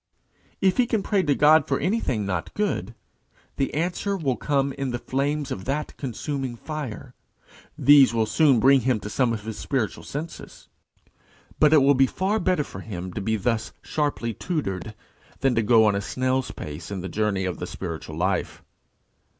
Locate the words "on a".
15.85-16.01